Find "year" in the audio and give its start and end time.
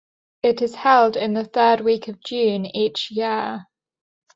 3.11-3.67